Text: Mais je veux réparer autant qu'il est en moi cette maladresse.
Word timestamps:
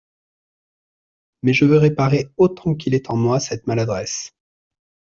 Mais 1.43 1.53
je 1.53 1.63
veux 1.65 1.77
réparer 1.77 2.27
autant 2.37 2.73
qu'il 2.73 2.95
est 2.95 3.11
en 3.11 3.15
moi 3.17 3.39
cette 3.39 3.67
maladresse. 3.67 4.31